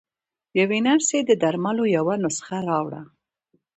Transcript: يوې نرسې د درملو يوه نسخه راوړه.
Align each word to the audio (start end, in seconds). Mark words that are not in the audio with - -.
يوې 0.59 0.79
نرسې 0.87 1.19
د 1.25 1.31
درملو 1.41 1.85
يوه 1.97 2.15
نسخه 2.23 2.57
راوړه. 2.69 3.01